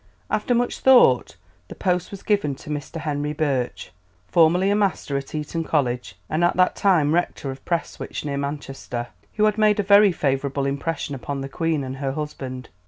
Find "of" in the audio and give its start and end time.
7.51-7.63